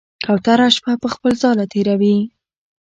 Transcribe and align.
کوتره 0.25 0.67
شپه 0.75 0.93
په 1.01 1.07
خپل 1.13 1.31
ځاله 1.41 1.65
تېروي. 1.71 2.17